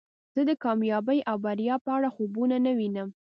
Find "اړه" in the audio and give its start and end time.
1.97-2.07